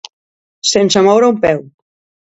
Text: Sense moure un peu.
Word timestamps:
Sense 0.69 1.03
moure 1.09 1.29
un 1.35 1.39
peu. 1.45 1.55